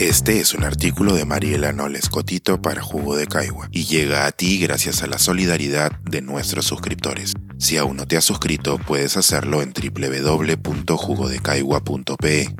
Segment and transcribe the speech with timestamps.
[0.00, 4.32] Este es un artículo de Mariela Noles Cotito para Jugo de Caigua y llega a
[4.32, 7.34] ti gracias a la solidaridad de nuestros suscriptores.
[7.58, 12.56] Si aún no te has suscrito, puedes hacerlo en www.jugodecaigua.pe.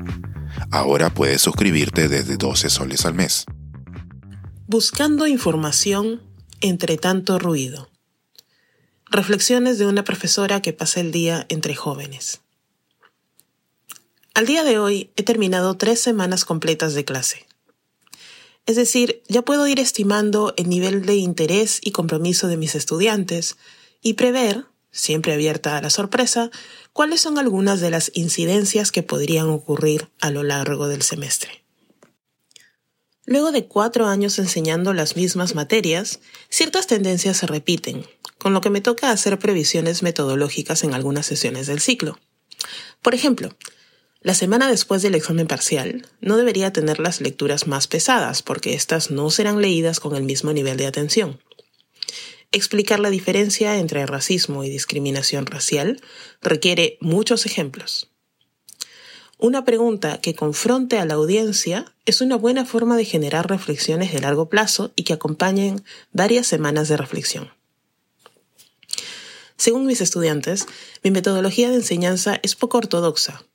[0.69, 3.45] Ahora puedes suscribirte desde 12 soles al mes.
[4.67, 6.21] Buscando información
[6.59, 7.89] entre tanto ruido.
[9.09, 12.41] Reflexiones de una profesora que pasa el día entre jóvenes.
[14.33, 17.45] Al día de hoy he terminado tres semanas completas de clase.
[18.65, 23.57] Es decir, ya puedo ir estimando el nivel de interés y compromiso de mis estudiantes
[24.01, 26.49] y prever, siempre abierta a la sorpresa,
[26.93, 31.65] cuáles son algunas de las incidencias que podrían ocurrir a lo largo del semestre.
[33.25, 38.05] Luego de cuatro años enseñando las mismas materias, ciertas tendencias se repiten,
[38.37, 42.17] con lo que me toca hacer previsiones metodológicas en algunas sesiones del ciclo.
[43.01, 43.55] Por ejemplo,
[44.23, 49.09] la semana después del examen parcial no debería tener las lecturas más pesadas porque éstas
[49.09, 51.39] no serán leídas con el mismo nivel de atención.
[52.51, 56.01] Explicar la diferencia entre racismo y discriminación racial
[56.39, 58.09] requiere muchos ejemplos.
[59.39, 64.19] Una pregunta que confronte a la audiencia es una buena forma de generar reflexiones de
[64.19, 67.49] largo plazo y que acompañen varias semanas de reflexión.
[69.57, 70.67] Según mis estudiantes,
[71.03, 73.45] mi metodología de enseñanza es poco ortodoxa,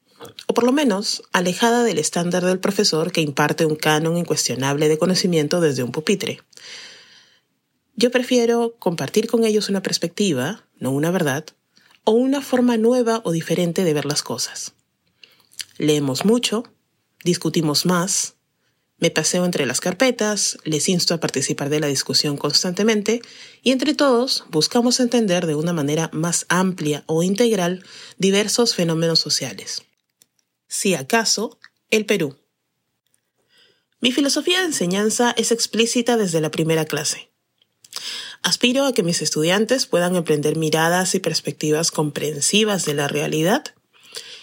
[0.57, 5.61] por lo menos alejada del estándar del profesor que imparte un canon incuestionable de conocimiento
[5.61, 6.41] desde un pupitre.
[7.95, 11.45] Yo prefiero compartir con ellos una perspectiva, no una verdad,
[12.05, 14.73] o una forma nueva o diferente de ver las cosas.
[15.77, 16.65] Leemos mucho,
[17.23, 18.37] discutimos más,
[18.97, 23.21] me paseo entre las carpetas, les insto a participar de la discusión constantemente
[23.63, 27.85] y entre todos buscamos entender de una manera más amplia o integral
[28.17, 29.83] diversos fenómenos sociales
[30.69, 31.59] si acaso,
[31.91, 32.37] el Perú.
[34.01, 37.31] Mi filosofía de enseñanza es explícita desde la primera clase.
[38.43, 43.65] Aspiro a que mis estudiantes puedan emprender miradas y perspectivas comprensivas de la realidad,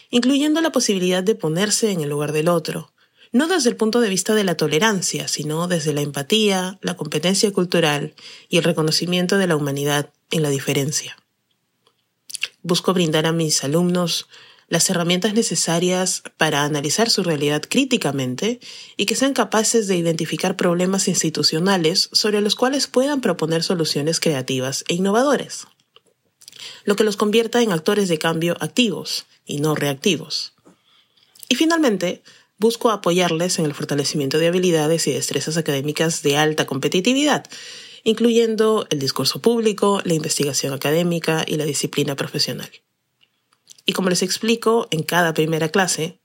[0.10, 2.92] incluyendo la posibilidad de ponerse en el lugar del otro,
[3.32, 7.52] no desde el punto de vista de la tolerancia, sino desde la empatía, la competencia
[7.52, 8.14] cultural
[8.50, 11.18] y el reconocimiento de la humanidad en la diferencia.
[12.62, 14.28] Busco brindar a mis alumnos
[14.74, 18.60] las herramientas necesarias para analizar su realidad críticamente
[18.98, 24.84] y que sean capaces de identificar problemas institucionales sobre los cuales puedan proponer soluciones creativas
[24.88, 25.68] e innovadoras,
[26.86, 30.54] lo que los convierta en actores de cambio activos y no reactivos.
[31.50, 32.24] Y finalmente,
[32.58, 37.46] busco apoyarles en el fortalecimiento de habilidades y destrezas académicas de alta competitividad,
[38.04, 42.72] incluyendo el discurso público, la investigación académica y la disciplina profesional.
[43.86, 46.20] Y como les explico en cada primera clase,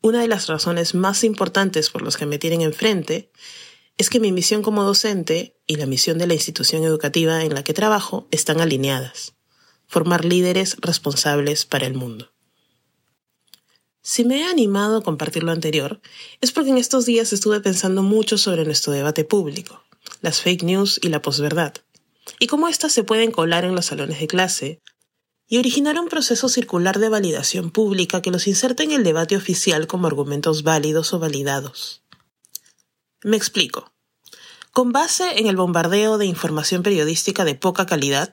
[0.00, 3.30] una de las razones más importantes por las que me tienen enfrente
[3.96, 7.62] es que mi misión como docente y la misión de la institución educativa en la
[7.62, 9.34] que trabajo están alineadas.
[9.86, 12.32] Formar líderes responsables para el mundo.
[14.02, 16.00] Si me he animado a compartir lo anterior,
[16.42, 19.82] es porque en estos días estuve pensando mucho sobre nuestro debate público,
[20.20, 21.72] las fake news y la posverdad,
[22.38, 24.82] y cómo éstas se pueden colar en los salones de clase,
[25.46, 29.86] y originar un proceso circular de validación pública que los inserta en el debate oficial
[29.86, 32.02] como argumentos válidos o validados.
[33.22, 33.92] Me explico.
[34.72, 38.32] Con base en el bombardeo de información periodística de poca calidad,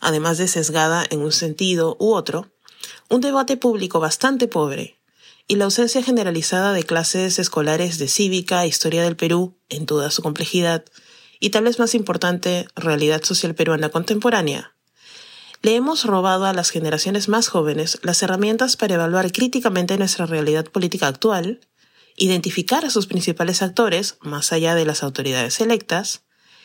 [0.00, 2.50] además de sesgada en un sentido u otro,
[3.08, 4.98] un debate público bastante pobre
[5.48, 10.10] y la ausencia generalizada de clases escolares de cívica, e historia del Perú en toda
[10.10, 10.84] su complejidad
[11.38, 14.75] y tal vez más importante, realidad social peruana contemporánea,
[15.66, 20.66] le hemos robado a las generaciones más jóvenes las herramientas para evaluar críticamente nuestra realidad
[20.66, 21.58] política actual,
[22.14, 26.22] identificar a sus principales actores, más allá de las autoridades electas,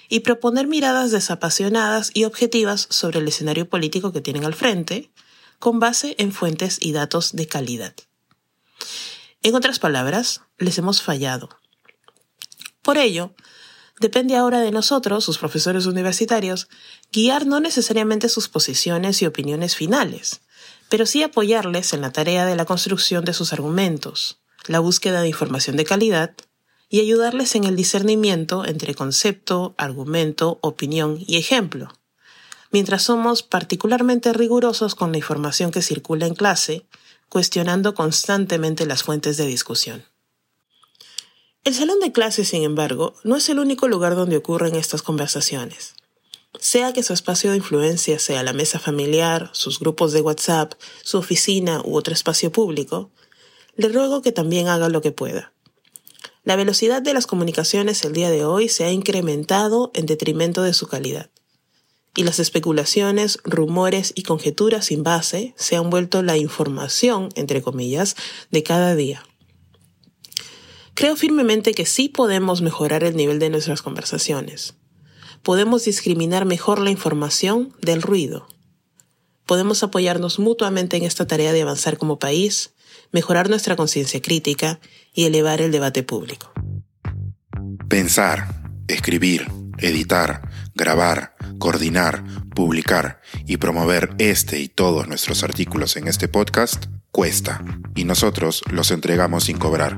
[0.08, 5.12] y proponer miradas desapasionadas y objetivas sobre el escenario político que tienen al frente,
[5.58, 7.96] con base en fuentes y datos de calidad.
[9.42, 11.50] En otras palabras, les hemos fallado.
[12.84, 13.34] Por ello,
[14.00, 16.70] Depende ahora de nosotros, sus profesores universitarios,
[17.12, 20.42] guiar no necesariamente sus posiciones y opiniones finales,
[20.90, 25.28] pero sí apoyarles en la tarea de la construcción de sus argumentos, la búsqueda de
[25.28, 26.34] información de calidad
[26.90, 31.94] y ayudarles en el discernimiento entre concepto, argumento, opinión y ejemplo.
[32.72, 36.86] Mientras somos particularmente rigurosos con la información que circula en clase,
[37.30, 40.04] cuestionando constantemente las fuentes de discusión.
[41.64, 45.94] El salón de clase, sin embargo, no es el único lugar donde ocurren estas conversaciones.
[46.60, 50.74] Sea que su espacio de influencia sea la mesa familiar, sus grupos de WhatsApp,
[51.04, 53.12] su oficina u otro espacio público,
[53.76, 55.54] le ruego que también haga lo que pueda.
[56.44, 60.74] La velocidad de las comunicaciones el día de hoy se ha incrementado en detrimento de
[60.74, 61.30] su calidad.
[62.16, 68.16] Y las especulaciones, rumores y conjeturas sin base se han vuelto la información, entre comillas,
[68.50, 69.24] de cada día.
[71.02, 74.76] Creo firmemente que sí podemos mejorar el nivel de nuestras conversaciones.
[75.42, 78.48] Podemos discriminar mejor la información del ruido.
[79.48, 82.76] Podemos apoyarnos mutuamente en esta tarea de avanzar como país,
[83.12, 84.80] mejorar nuestra conciencia crítica
[85.12, 86.52] y elevar el debate público.
[87.90, 89.48] Pensar, escribir,
[89.80, 97.66] editar, grabar, coordinar, publicar y promover este y todos nuestros artículos en este podcast cuesta
[97.96, 99.98] y nosotros los entregamos sin cobrar.